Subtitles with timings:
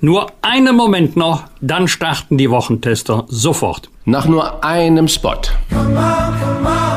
[0.00, 3.88] Nur einen Moment noch, dann starten die Wochentester sofort.
[4.04, 5.40] Nach nur einem Spot.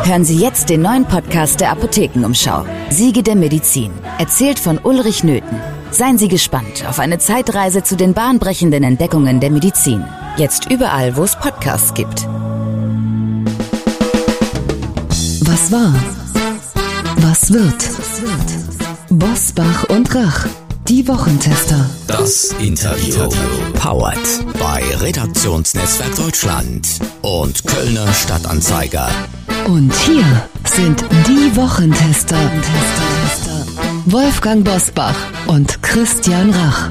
[0.04, 2.66] Hören Sie jetzt den neuen Podcast der Apothekenumschau.
[2.90, 3.94] Siege der Medizin.
[4.18, 5.62] Erzählt von Ulrich Nöthen.
[5.92, 10.04] Seien Sie gespannt auf eine Zeitreise zu den bahnbrechenden Entdeckungen der Medizin.
[10.36, 12.28] Jetzt überall, wo es Podcasts gibt.
[15.48, 15.94] Was war?
[17.22, 17.90] Was wird?
[19.10, 20.48] Bosbach und Rach.
[20.90, 21.88] Die Wochentester.
[22.08, 23.30] Das Interview.
[23.74, 24.18] Powered
[24.60, 26.88] bei Redaktionsnetzwerk Deutschland
[27.22, 29.08] und Kölner Stadtanzeiger.
[29.68, 30.26] Und hier
[30.64, 32.40] sind die Wochentester.
[34.06, 35.14] Wolfgang Bosbach
[35.46, 36.90] und Christian Rach.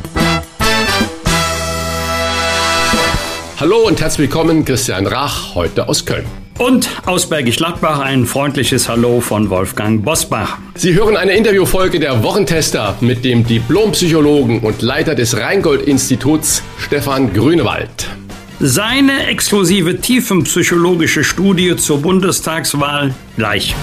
[3.58, 6.47] Hallo und herzlich willkommen, Christian Rach, heute aus Köln.
[6.58, 10.58] Und aus Bergisch Gladbach ein freundliches Hallo von Wolfgang Bosbach.
[10.74, 18.08] Sie hören eine Interviewfolge der Wochentester mit dem Diplompsychologen und Leiter des Rheingold-Instituts Stefan Grünewald.
[18.58, 23.76] Seine exklusive tiefenpsychologische Studie zur Bundestagswahl gleich.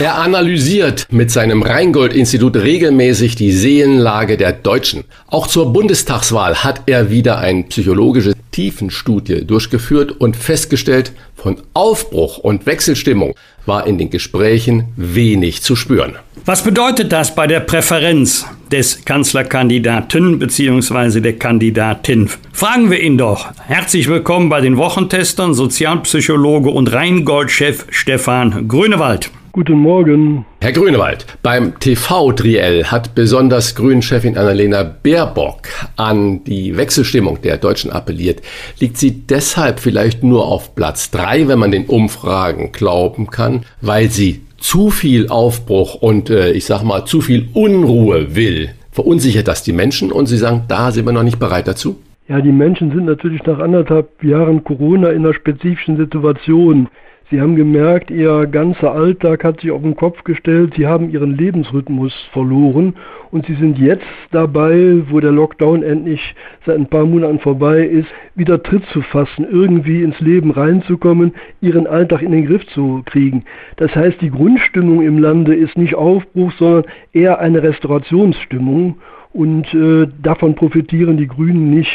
[0.00, 5.04] Er analysiert mit seinem Rheingold-Institut regelmäßig die Seelenlage der Deutschen.
[5.28, 12.66] Auch zur Bundestagswahl hat er wieder ein psychologisches Tiefenstudie durchgeführt und festgestellt, von Aufbruch und
[12.66, 16.16] Wechselstimmung war in den Gesprächen wenig zu spüren.
[16.44, 21.20] Was bedeutet das bei der Präferenz des Kanzlerkandidaten bzw.
[21.20, 22.28] der Kandidatin?
[22.52, 23.48] Fragen wir ihn doch.
[23.66, 29.30] Herzlich willkommen bei den Wochentestern, Sozialpsychologe und Rheingold-Chef Stefan Grünewald.
[29.56, 30.44] Guten Morgen.
[30.60, 38.42] Herr Grünewald, beim TV-Triell hat besonders Grünen-Chefin Annalena Baerbock an die Wechselstimmung der Deutschen appelliert.
[38.80, 44.10] Liegt sie deshalb vielleicht nur auf Platz drei, wenn man den Umfragen glauben kann, weil
[44.10, 48.70] sie zu viel Aufbruch und äh, ich sag mal zu viel Unruhe will?
[48.90, 52.00] Verunsichert das die Menschen und Sie sagen, da sind wir noch nicht bereit dazu?
[52.26, 56.88] Ja, die Menschen sind natürlich nach anderthalb Jahren Corona in einer spezifischen Situation.
[57.28, 61.36] Sie haben gemerkt, Ihr ganzer Alltag hat sich auf den Kopf gestellt, Sie haben Ihren
[61.36, 62.94] Lebensrhythmus verloren
[63.32, 68.06] und Sie sind jetzt dabei, wo der Lockdown endlich seit ein paar Monaten vorbei ist,
[68.36, 73.44] wieder Tritt zu fassen, irgendwie ins Leben reinzukommen, Ihren Alltag in den Griff zu kriegen.
[73.76, 78.98] Das heißt, die Grundstimmung im Lande ist nicht Aufbruch, sondern eher eine Restaurationsstimmung
[79.32, 81.90] und äh, davon profitieren die Grünen nicht.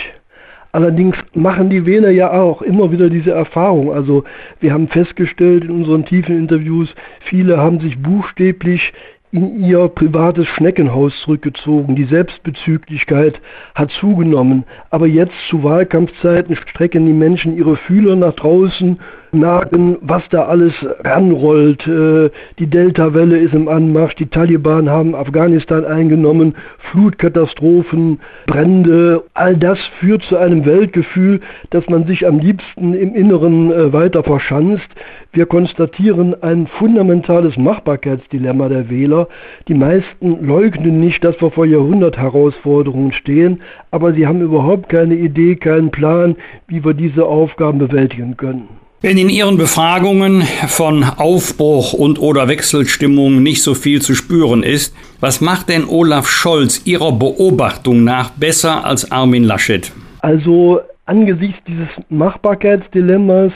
[0.71, 3.91] Allerdings machen die Wähler ja auch immer wieder diese Erfahrung.
[3.91, 4.23] Also
[4.59, 6.89] wir haben festgestellt in unseren tiefen Interviews,
[7.21, 8.93] viele haben sich buchstäblich
[9.31, 11.95] in ihr privates Schneckenhaus zurückgezogen.
[11.95, 13.39] Die Selbstbezüglichkeit
[13.75, 14.65] hat zugenommen.
[14.89, 18.99] Aber jetzt zu Wahlkampfzeiten strecken die Menschen ihre Fühler nach draußen,
[19.33, 21.85] merken, was da alles ranrollt.
[21.87, 26.55] Äh, die Delta-Welle ist im Anmarsch, die Taliban haben Afghanistan eingenommen,
[26.91, 29.23] Flutkatastrophen, Brände.
[29.33, 34.23] All das führt zu einem Weltgefühl, dass man sich am liebsten im Inneren äh, weiter
[34.23, 34.89] verschanzt.
[35.33, 39.29] Wir konstatieren ein fundamentales Machbarkeitsdilemma der Wähler.
[39.69, 43.61] Die meisten leugnen nicht, dass wir vor Jahrhundertherausforderungen stehen,
[43.91, 46.35] aber sie haben überhaupt keine Idee, keinen Plan,
[46.67, 48.80] wie wir diese Aufgaben bewältigen können.
[49.03, 54.95] Wenn in Ihren Befragungen von Aufbruch und oder Wechselstimmung nicht so viel zu spüren ist,
[55.19, 59.91] was macht denn Olaf Scholz Ihrer Beobachtung nach besser als Armin Laschet?
[60.19, 63.51] Also angesichts dieses Machbarkeitsdilemmas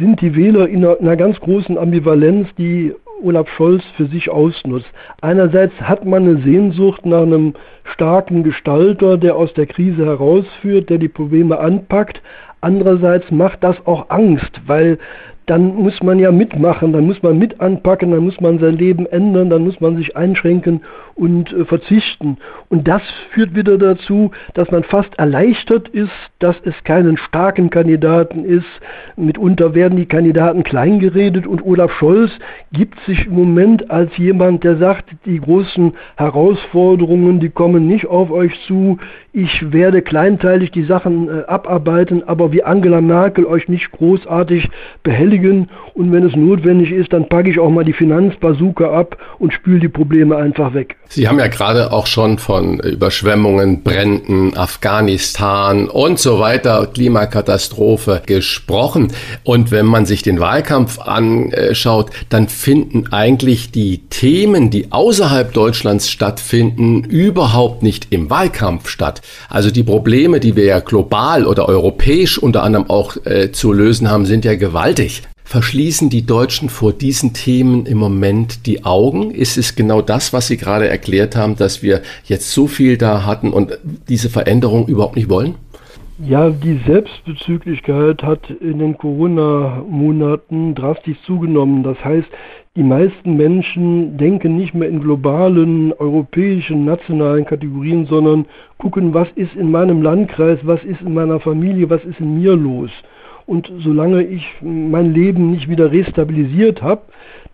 [0.00, 2.92] sind die Wähler in einer, ganz großen Ambivalenz, die
[3.22, 4.88] Olaf Scholz für sich ausnutzt.
[5.20, 7.54] Einerseits hat man eine Sehnsucht nach einem
[7.94, 12.20] starken Gestalter, der aus der Krise herausführt, der die Probleme anpackt.
[12.60, 14.98] Andererseits macht das auch Angst, weil
[15.48, 19.06] dann muss man ja mitmachen, dann muss man mit anpacken, dann muss man sein Leben
[19.06, 20.82] ändern, dann muss man sich einschränken
[21.14, 22.36] und äh, verzichten.
[22.68, 23.00] Und das
[23.30, 28.66] führt wieder dazu, dass man fast erleichtert ist, dass es keinen starken Kandidaten ist.
[29.16, 32.30] Mitunter werden die Kandidaten kleingeredet und Olaf Scholz
[32.72, 38.30] gibt sich im Moment als jemand, der sagt, die großen Herausforderungen, die kommen nicht auf
[38.30, 38.98] euch zu.
[39.40, 44.68] Ich werde kleinteilig die Sachen äh, abarbeiten, aber wie Angela Merkel euch nicht großartig
[45.04, 45.70] behelligen.
[45.94, 49.78] Und wenn es notwendig ist, dann packe ich auch mal die Finanzbazooka ab und spüle
[49.78, 50.96] die Probleme einfach weg.
[51.08, 59.12] Sie haben ja gerade auch schon von Überschwemmungen, Bränden, Afghanistan und so weiter, Klimakatastrophe gesprochen.
[59.44, 66.10] Und wenn man sich den Wahlkampf anschaut, dann finden eigentlich die Themen, die außerhalb Deutschlands
[66.10, 69.22] stattfinden, überhaupt nicht im Wahlkampf statt.
[69.48, 74.10] Also die Probleme, die wir ja global oder europäisch unter anderem auch äh, zu lösen
[74.10, 75.22] haben, sind ja gewaltig.
[75.44, 79.30] Verschließen die Deutschen vor diesen Themen im Moment die Augen?
[79.30, 83.24] Ist es genau das, was Sie gerade erklärt haben, dass wir jetzt so viel da
[83.24, 83.78] hatten und
[84.10, 85.54] diese Veränderung überhaupt nicht wollen?
[86.22, 91.82] Ja, die Selbstbezüglichkeit hat in den Corona-Monaten drastisch zugenommen.
[91.82, 92.28] Das heißt,
[92.76, 98.46] die meisten Menschen denken nicht mehr in globalen, europäischen, nationalen Kategorien, sondern
[98.78, 102.56] gucken, was ist in meinem Landkreis, was ist in meiner Familie, was ist in mir
[102.56, 102.90] los.
[103.46, 107.02] Und solange ich mein Leben nicht wieder restabilisiert habe,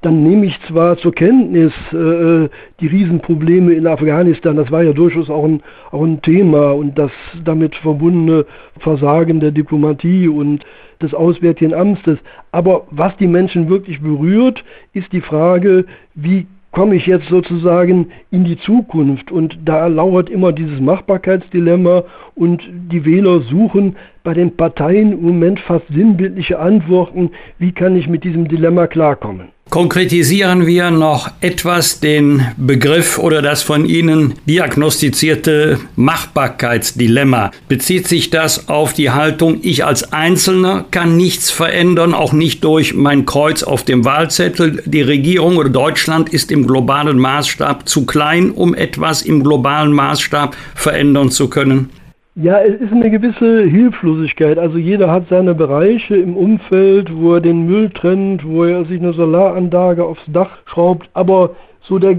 [0.03, 2.49] dann nehme ich zwar zur Kenntnis äh,
[2.81, 5.63] die Riesenprobleme in Afghanistan, das war ja durchaus auch ein,
[5.93, 7.11] auch ein Thema und das
[7.45, 8.45] damit verbundene
[8.81, 10.65] Versagen der Diplomatie und
[11.01, 12.19] des Auswärtigen Amtes.
[12.53, 14.63] Aber was die Menschen wirklich berührt,
[14.93, 19.31] ist die Frage, wie komme ich jetzt sozusagen in die Zukunft.
[19.31, 22.03] Und da lauert immer dieses Machbarkeitsdilemma
[22.35, 28.09] und die Wähler suchen bei den Parteien im Moment fast sinnbildliche Antworten, wie kann ich
[28.09, 29.54] mit diesem Dilemma klarkommen.
[29.75, 37.51] Konkretisieren wir noch etwas den Begriff oder das von Ihnen diagnostizierte Machbarkeitsdilemma.
[37.69, 42.95] Bezieht sich das auf die Haltung, ich als Einzelner kann nichts verändern, auch nicht durch
[42.95, 44.81] mein Kreuz auf dem Wahlzettel.
[44.87, 50.55] Die Regierung oder Deutschland ist im globalen Maßstab zu klein, um etwas im globalen Maßstab
[50.77, 51.91] verändern zu können?
[52.37, 54.59] Ja, es ist eine gewisse Hilflosigkeit.
[54.59, 59.01] Also jeder hat seine Bereiche im Umfeld, wo er den Müll trennt, wo er sich
[59.01, 61.09] eine Solaranlage aufs Dach schraubt.
[61.15, 61.51] Aber
[61.83, 62.17] so der,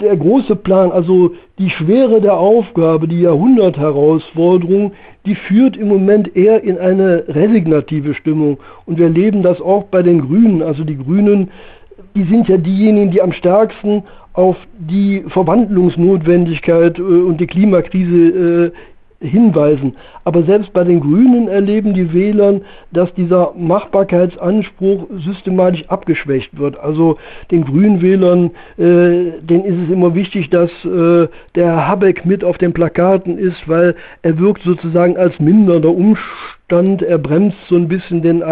[0.00, 4.92] der große Plan, also die Schwere der Aufgabe, die Jahrhundertherausforderung,
[5.26, 8.56] die führt im Moment eher in eine resignative Stimmung.
[8.86, 10.62] Und wir erleben das auch bei den Grünen.
[10.62, 11.50] Also die Grünen,
[12.14, 18.72] die sind ja diejenigen, die am stärksten auf die Verwandlungsnotwendigkeit äh, und die Klimakrise äh,
[19.20, 19.96] hinweisen.
[20.24, 22.60] Aber selbst bei den Grünen erleben die Wähler,
[22.92, 26.78] dass dieser Machbarkeitsanspruch systematisch abgeschwächt wird.
[26.78, 27.18] Also
[27.50, 32.58] den Grünen Wählern, äh, denen ist es immer wichtig, dass äh, der Habeck mit auf
[32.58, 36.59] den Plakaten ist, weil er wirkt sozusagen als mindernder Umstand.
[36.70, 38.42] Er bremst so ein bisschen den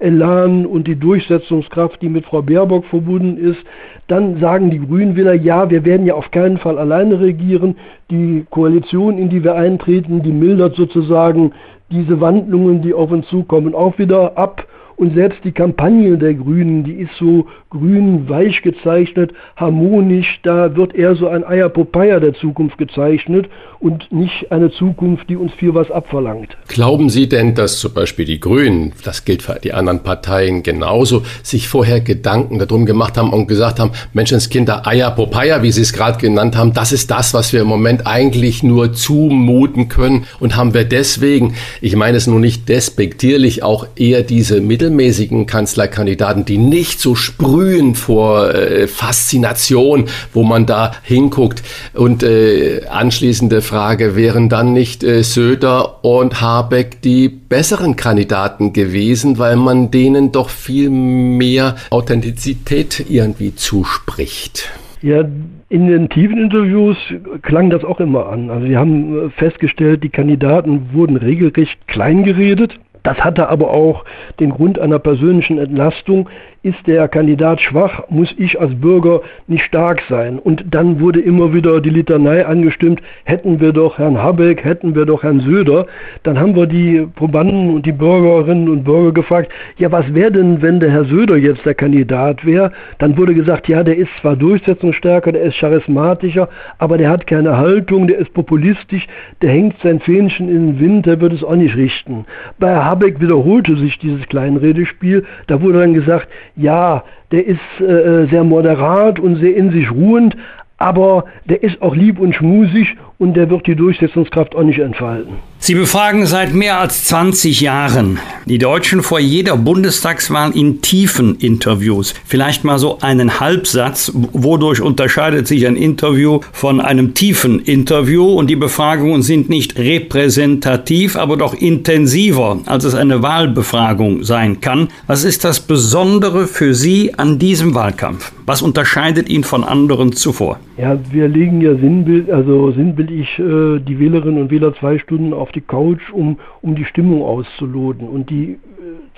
[0.00, 3.60] Elan und die Durchsetzungskraft, die mit Frau Baerbock verbunden ist.
[4.08, 7.76] Dann sagen die Grünen wieder, ja, wir werden ja auf keinen Fall alleine regieren.
[8.10, 11.52] Die Koalition, in die wir eintreten, die mildert sozusagen
[11.90, 14.66] diese Wandlungen, die auf uns zukommen, auch wieder ab.
[14.98, 20.40] Und selbst die Kampagne der Grünen, die ist so grün, weich gezeichnet, harmonisch.
[20.42, 23.46] Da wird eher so ein Eierpopeye der Zukunft gezeichnet
[23.78, 26.56] und nicht eine Zukunft, die uns viel was abverlangt.
[26.66, 31.22] Glauben Sie denn, dass zum Beispiel die Grünen, das gilt für die anderen Parteien genauso,
[31.44, 36.18] sich vorher Gedanken darum gemacht haben und gesagt haben, Menschenskinder, Eierpopeye, wie Sie es gerade
[36.18, 40.74] genannt haben, das ist das, was wir im Moment eigentlich nur zumuten können und haben
[40.74, 47.00] wir deswegen, ich meine es nur nicht despektierlich, auch eher diese mittelmäßigen Kanzlerkandidaten, die nicht
[47.00, 51.62] so sprühen vor äh, Faszination, wo man da hinguckt
[51.94, 59.38] und äh, anschließende Frage, wären dann nicht äh, Söder und Habeck die besseren Kandidaten gewesen,
[59.38, 64.70] weil man denen doch viel mehr Authentizität irgendwie zuspricht?
[65.00, 65.24] Ja,
[65.68, 66.96] in den tiefen Interviews
[67.42, 68.50] klang das auch immer an.
[68.50, 72.74] Also wir haben äh, festgestellt, die Kandidaten wurden regelrecht kleingeredet.
[73.02, 74.04] Das hatte aber auch
[74.40, 76.28] den Grund einer persönlichen Entlastung.
[76.68, 80.38] Ist der Kandidat schwach, muss ich als Bürger nicht stark sein.
[80.38, 85.06] Und dann wurde immer wieder die Litanei angestimmt, hätten wir doch Herrn Habeck, hätten wir
[85.06, 85.86] doch Herrn Söder.
[86.24, 90.60] Dann haben wir die Probanden und die Bürgerinnen und Bürger gefragt, ja, was wäre denn,
[90.60, 92.72] wenn der Herr Söder jetzt der Kandidat wäre?
[92.98, 97.56] Dann wurde gesagt, ja, der ist zwar durchsetzungsstärker, der ist charismatischer, aber der hat keine
[97.56, 99.06] Haltung, der ist populistisch,
[99.40, 102.26] der hängt sein Fähnchen in den Wind, der wird es auch nicht richten.
[102.58, 108.44] Bei Habeck wiederholte sich dieses Kleinredespiel, da wurde dann gesagt, ja, der ist äh, sehr
[108.44, 110.36] moderat und sehr in sich ruhend,
[110.76, 115.34] aber der ist auch lieb und schmusig und der wird die Durchsetzungskraft auch nicht entfalten.
[115.60, 122.14] Sie befragen seit mehr als 20 Jahren die Deutschen vor jeder Bundestagswahl in tiefen Interviews.
[122.24, 124.10] Vielleicht mal so einen Halbsatz.
[124.32, 128.24] Wodurch unterscheidet sich ein Interview von einem tiefen Interview?
[128.24, 134.88] Und die Befragungen sind nicht repräsentativ, aber doch intensiver, als es eine Wahlbefragung sein kann.
[135.06, 138.32] Was ist das Besondere für Sie an diesem Wahlkampf?
[138.46, 140.58] Was unterscheidet ihn von anderen zuvor?
[140.78, 145.47] Ja, wir legen ja Sinnbild, also sinnbildlich äh, die Wählerinnen und Wähler zwei Stunden auf
[145.52, 148.08] die Couch, um, um die Stimmung auszuloten.
[148.08, 148.58] Und die äh,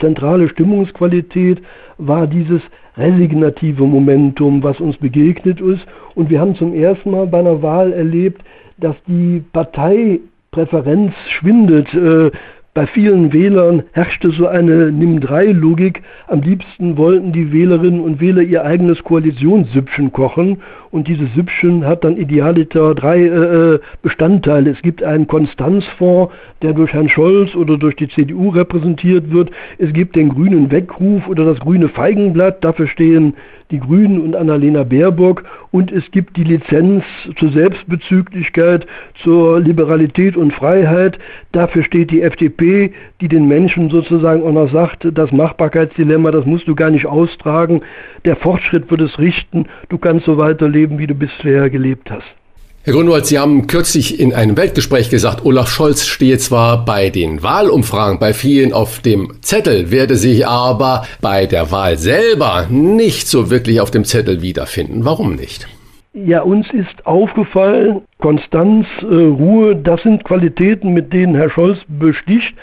[0.01, 1.63] zentrale Stimmungsqualität
[1.99, 2.63] war dieses
[2.97, 5.87] resignative Momentum, was uns begegnet ist.
[6.15, 8.43] Und wir haben zum ersten Mal bei einer Wahl erlebt,
[8.79, 11.93] dass die Parteipräferenz schwindet.
[11.95, 12.31] Äh,
[12.73, 16.03] bei vielen Wählern herrschte so eine Nimm-3-Logik.
[16.29, 20.63] Am liebsten wollten die Wählerinnen und Wähler ihr eigenes Koalitionssüppchen kochen.
[20.93, 24.71] Und dieses Süppchen hat dann idealiter drei äh, äh, Bestandteile.
[24.71, 29.51] Es gibt einen Konstanzfonds, der durch Herrn Scholz oder durch die CDU repräsentiert wird.
[29.79, 32.65] Es gibt den grünen Weckruf oder das grüne Feigenblatt.
[32.65, 33.35] Dafür stehen
[33.71, 37.05] die Grünen und Annalena Baerbock und es gibt die Lizenz
[37.39, 38.87] zur Selbstbezüglichkeit,
[39.23, 41.19] zur Liberalität und Freiheit.
[41.53, 46.67] Dafür steht die FDP, die den Menschen sozusagen auch noch sagt, das Machbarkeitsdilemma, das musst
[46.67, 47.83] du gar nicht austragen.
[48.25, 49.67] Der Fortschritt wird es richten.
[49.89, 52.40] Du kannst so weiterleben, wie du bisher gelebt hast.
[52.83, 57.43] Herr Grunwald, Sie haben kürzlich in einem Weltgespräch gesagt, Olaf Scholz stehe zwar bei den
[57.43, 63.51] Wahlumfragen bei vielen auf dem Zettel, werde sich aber bei der Wahl selber nicht so
[63.51, 65.05] wirklich auf dem Zettel wiederfinden.
[65.05, 65.69] Warum nicht?
[66.15, 72.55] Ja, uns ist aufgefallen, Konstanz, äh, Ruhe, das sind Qualitäten, mit denen Herr Scholz besticht,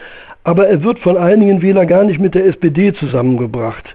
[0.44, 3.86] aber er wird von einigen Wählern gar nicht mit der SPD zusammengebracht.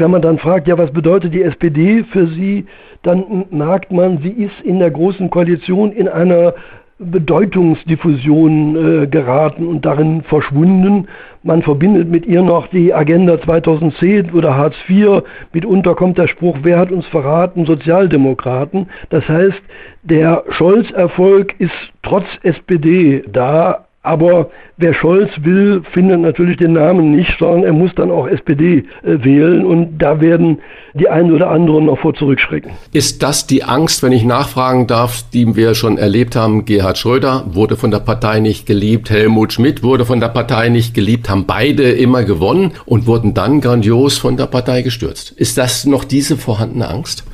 [0.00, 2.64] Wenn man dann fragt, ja, was bedeutet die SPD für Sie,
[3.02, 6.54] dann merkt man, sie ist in der Großen Koalition in einer
[6.98, 11.08] Bedeutungsdiffusion äh, geraten und darin verschwunden.
[11.42, 15.22] Man verbindet mit ihr noch die Agenda 2010 oder Hartz IV.
[15.52, 17.64] Mitunter kommt der Spruch, wer hat uns verraten?
[17.64, 18.86] Sozialdemokraten.
[19.08, 19.62] Das heißt,
[20.02, 27.36] der Scholz-Erfolg ist trotz SPD da, aber wer Scholz will, findet natürlich den Namen nicht,
[27.38, 30.60] sondern er muss dann auch SPD äh, wählen und da werden
[30.94, 32.72] die einen oder anderen noch vor zurückschrecken.
[32.92, 36.64] Ist das die Angst, wenn ich nachfragen darf, die wir schon erlebt haben?
[36.64, 40.94] Gerhard Schröder wurde von der Partei nicht geliebt, Helmut Schmidt wurde von der Partei nicht
[40.94, 45.32] geliebt, haben beide immer gewonnen und wurden dann grandios von der Partei gestürzt.
[45.32, 47.24] Ist das noch diese vorhandene Angst?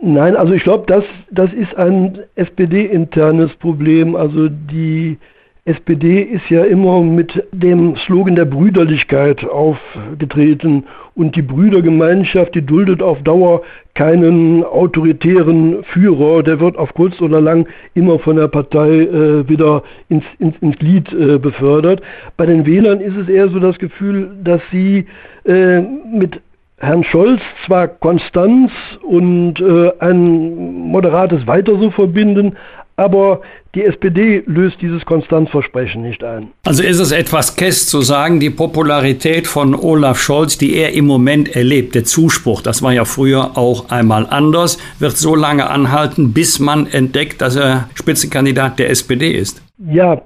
[0.00, 4.16] Nein, also ich glaube, das, das ist ein SPD-internes Problem.
[4.16, 5.18] Also die
[5.68, 10.84] SPD ist ja immer mit dem Slogan der Brüderlichkeit aufgetreten
[11.14, 13.60] und die Brüdergemeinschaft, die duldet auf Dauer
[13.94, 19.82] keinen autoritären Führer, der wird auf kurz oder lang immer von der Partei äh, wieder
[20.08, 22.00] ins, ins, ins Glied äh, befördert.
[22.38, 25.04] Bei den Wählern ist es eher so das Gefühl, dass sie
[25.44, 26.40] äh, mit
[26.78, 28.70] Herrn Scholz zwar Konstanz
[29.02, 30.54] und äh, ein
[30.90, 32.56] moderates Weiter so verbinden,
[32.98, 33.40] aber
[33.76, 36.48] die SPD löst dieses Konstanzversprechen nicht ein.
[36.64, 41.06] Also ist es etwas kess zu sagen, die Popularität von Olaf Scholz, die er im
[41.06, 46.32] Moment erlebt, der Zuspruch, das war ja früher auch einmal anders, wird so lange anhalten,
[46.32, 49.62] bis man entdeckt, dass er Spitzenkandidat der SPD ist.
[49.90, 50.20] Ja,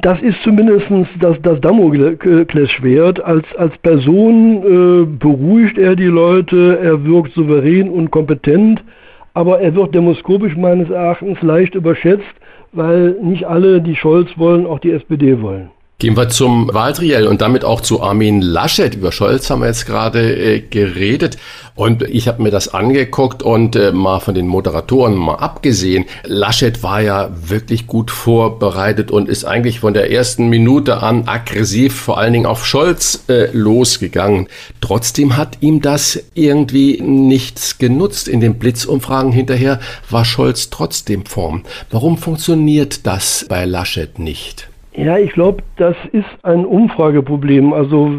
[0.00, 0.86] das ist zumindest
[1.20, 3.22] das, das Damoklesschwert.
[3.24, 8.82] Als, als Person äh, beruhigt er die Leute, er wirkt souverän und kompetent
[9.34, 12.34] aber er wird demoskopisch meines Erachtens leicht überschätzt,
[12.72, 15.70] weil nicht alle, die Scholz wollen, auch die SPD wollen.
[15.98, 18.96] Gehen wir zum Wahltriell und damit auch zu Armin Laschet.
[18.96, 21.36] Über Scholz haben wir jetzt gerade äh, geredet
[21.76, 26.06] und ich habe mir das angeguckt und äh, mal von den Moderatoren mal abgesehen.
[26.24, 31.94] Laschet war ja wirklich gut vorbereitet und ist eigentlich von der ersten Minute an aggressiv
[31.94, 34.48] vor allen Dingen auf Scholz äh, losgegangen.
[34.80, 38.26] Trotzdem hat ihm das irgendwie nichts genutzt.
[38.26, 39.78] In den Blitzumfragen hinterher
[40.10, 41.62] war Scholz trotzdem Form.
[41.90, 44.71] Warum funktioniert das bei Laschet nicht?
[44.94, 47.72] Ja, ich glaube, das ist ein Umfrageproblem.
[47.72, 48.12] Also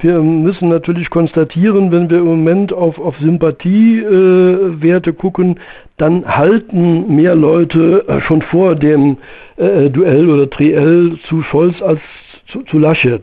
[0.00, 5.60] wir müssen natürlich konstatieren, wenn wir im Moment auf, auf Sympathiewerte äh, gucken,
[5.98, 9.18] dann halten mehr Leute äh, schon vor dem
[9.56, 12.00] äh, Duell oder Triell zu Scholz als
[12.46, 13.22] zu, zu Laschet.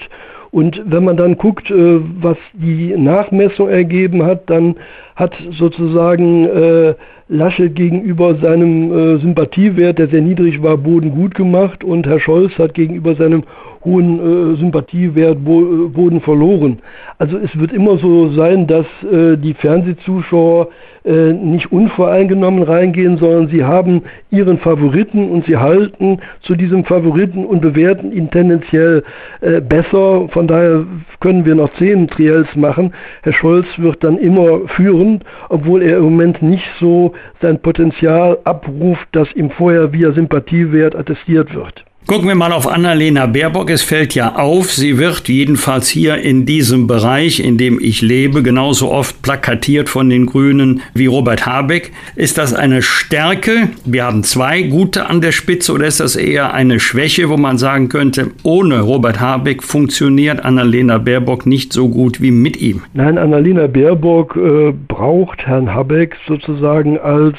[0.55, 4.77] Und wenn man dann guckt, äh, was die Nachmessung ergeben hat, dann
[5.17, 6.95] hat sozusagen äh,
[7.27, 12.57] Laschet gegenüber seinem äh, Sympathiewert, der sehr niedrig war, Boden gut gemacht und Herr Scholz
[12.57, 13.43] hat gegenüber seinem
[13.85, 16.79] hohen äh, Sympathiewert Bo äh, Boden verloren.
[17.17, 20.69] Also es wird immer so sein, dass äh, die Fernsehzuschauer
[21.05, 24.01] äh, nicht unvoreingenommen reingehen, sondern sie haben
[24.31, 29.03] ihren Favoriten und sie halten zu diesem Favoriten und bewerten ihn tendenziell
[29.41, 30.27] äh, besser.
[30.29, 30.83] Von daher
[31.19, 32.91] können wir noch zehn Triels machen.
[33.21, 39.07] Herr Scholz wird dann immer führen, obwohl er im Moment nicht so sein Potenzial abruft,
[39.11, 41.85] das ihm vorher via Sympathiewert attestiert wird.
[42.07, 43.71] Gucken wir mal auf Annalena Baerbock.
[43.71, 48.43] Es fällt ja auf, sie wird jedenfalls hier in diesem Bereich, in dem ich lebe,
[48.43, 51.93] genauso oft plakatiert von den Grünen wie Robert Habeck.
[52.15, 53.69] Ist das eine Stärke?
[53.85, 57.57] Wir haben zwei gute an der Spitze oder ist das eher eine Schwäche, wo man
[57.57, 62.83] sagen könnte, ohne Robert Habeck funktioniert Annalena Baerbock nicht so gut wie mit ihm?
[62.93, 67.35] Nein, Annalena Baerbock äh, braucht Herrn Habeck sozusagen als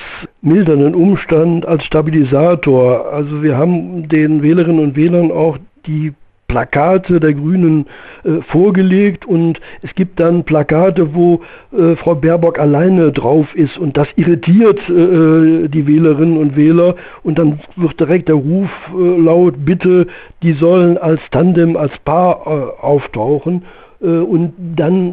[0.47, 3.13] mildernden Umstand, als Stabilisator.
[3.13, 6.13] Also wir haben den Wählerinnen und Wählern auch die
[6.49, 7.87] Plakate der Grünen
[8.25, 11.43] äh, vorgelegt und es gibt dann Plakate, wo
[11.77, 17.39] äh, Frau Baerbock alleine drauf ist und das irritiert äh, die Wählerinnen und Wähler und
[17.39, 20.07] dann wird direkt der Ruf äh, laut, bitte,
[20.43, 23.65] die sollen als Tandem, als Paar äh, auftauchen
[24.01, 25.13] äh, und dann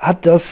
[0.00, 0.42] hat das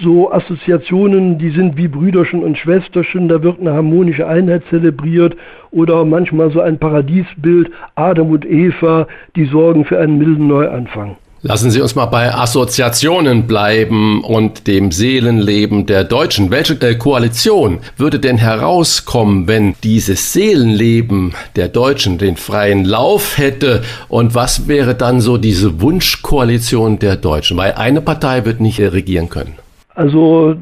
[0.00, 5.36] so Assoziationen, die sind wie Brüderchen und Schwesterchen, da wird eine harmonische Einheit zelebriert
[5.70, 9.06] oder manchmal so ein Paradiesbild, Adam und Eva,
[9.36, 11.16] die sorgen für einen milden Neuanfang.
[11.46, 16.50] Lassen Sie uns mal bei Assoziationen bleiben und dem Seelenleben der Deutschen.
[16.50, 23.82] Welche äh, Koalition würde denn herauskommen, wenn dieses Seelenleben der Deutschen den freien Lauf hätte?
[24.08, 27.58] Und was wäre dann so diese Wunschkoalition der Deutschen?
[27.58, 29.56] Weil eine Partei wird nicht regieren können.
[29.94, 30.56] Also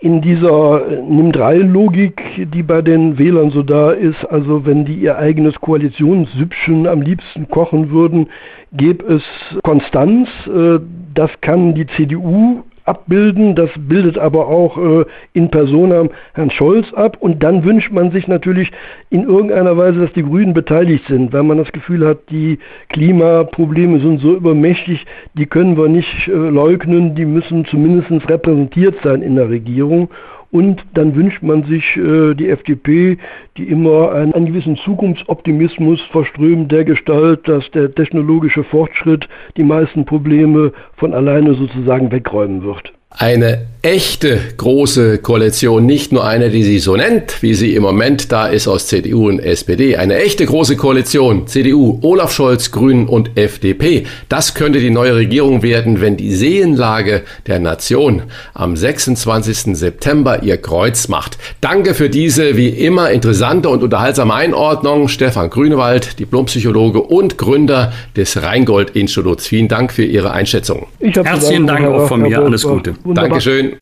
[0.00, 2.22] in dieser Nimm-3-Logik,
[2.54, 7.48] die bei den Wählern so da ist, also wenn die ihr eigenes Koalitionssüppchen am liebsten
[7.48, 8.28] kochen würden,
[8.72, 9.22] gäbe es
[9.64, 10.28] Konstanz.
[10.46, 10.78] Äh,
[11.14, 13.54] das kann die CDU abbilden.
[13.54, 17.16] Das bildet aber auch äh, in Persona Herrn Scholz ab.
[17.20, 18.72] Und dann wünscht man sich natürlich
[19.10, 24.00] in irgendeiner Weise, dass die Grünen beteiligt sind, weil man das Gefühl hat, die Klimaprobleme
[24.00, 29.36] sind so übermächtig, die können wir nicht äh, leugnen, die müssen zumindest repräsentiert sein in
[29.36, 30.08] der Regierung.
[30.50, 33.18] Und dann wünscht man sich äh, die FDP,
[33.56, 40.06] die immer einen, einen gewissen Zukunftsoptimismus verströmt, der Gestalt, dass der technologische Fortschritt die meisten
[40.06, 42.92] Probleme von alleine sozusagen wegräumen wird.
[43.10, 48.32] Eine echte große Koalition, nicht nur eine, die sie so nennt, wie sie im Moment
[48.32, 49.96] da ist aus CDU und SPD.
[49.96, 54.04] Eine echte große Koalition, CDU, Olaf Scholz, Grünen und FDP.
[54.28, 59.76] Das könnte die neue Regierung werden, wenn die Seelenlage der Nation am 26.
[59.76, 61.38] September ihr Kreuz macht.
[61.60, 65.08] Danke für diese wie immer interessante und unterhaltsame Einordnung.
[65.08, 69.46] Stefan Grünewald, Diplompsychologe und Gründer des Rheingold-Instituts.
[69.46, 70.88] Vielen Dank für Ihre Einschätzung.
[71.00, 72.38] Herzlichen Dank auch von mir.
[72.38, 72.97] Alles Gute.
[73.04, 73.30] Wunderbar.
[73.30, 73.76] Dankeschön.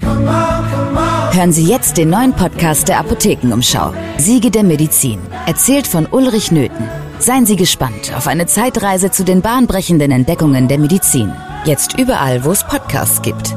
[1.32, 3.92] Hören Sie jetzt den neuen Podcast der Apothekenumschau.
[4.16, 5.18] Siege der Medizin.
[5.46, 6.88] Erzählt von Ulrich Nöthen.
[7.18, 11.32] Seien Sie gespannt auf eine Zeitreise zu den bahnbrechenden Entdeckungen der Medizin.
[11.64, 13.54] Jetzt überall, wo es Podcasts gibt.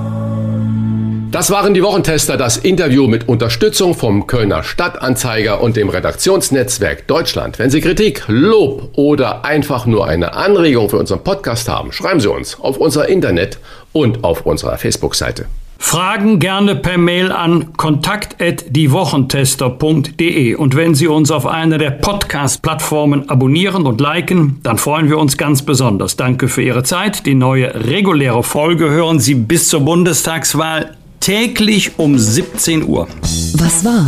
[1.31, 7.59] Das waren die Wochentester, das Interview mit Unterstützung vom Kölner Stadtanzeiger und dem Redaktionsnetzwerk Deutschland.
[7.59, 12.31] Wenn Sie Kritik, Lob oder einfach nur eine Anregung für unseren Podcast haben, schreiben Sie
[12.31, 13.59] uns auf unser Internet
[13.93, 15.45] und auf unserer Facebook-Seite.
[15.77, 23.85] Fragen gerne per Mail an kontakt@diewochentester.de und wenn Sie uns auf einer der Podcast-Plattformen abonnieren
[23.85, 26.17] und liken, dann freuen wir uns ganz besonders.
[26.17, 27.27] Danke für Ihre Zeit.
[27.27, 30.95] Die neue reguläre Folge hören Sie bis zur Bundestagswahl
[31.29, 33.07] täglich um 17 Uhr.
[33.53, 34.07] Was war?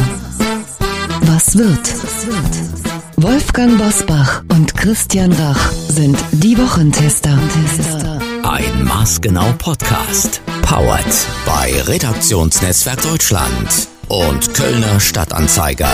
[1.22, 1.94] Was wird?
[3.16, 7.38] Wolfgang Bosbach und Christian Rach sind die Wochentester.
[8.42, 10.42] Ein Maßgenau Podcast.
[10.64, 15.92] Powered bei Redaktionsnetzwerk Deutschland und Kölner Stadtanzeiger.